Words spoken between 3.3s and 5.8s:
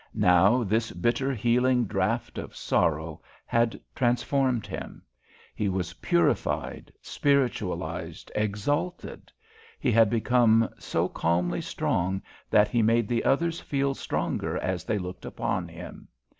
had transformed him. He